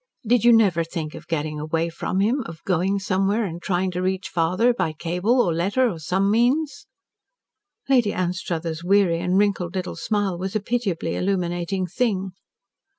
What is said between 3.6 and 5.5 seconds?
trying to reach father, by cable,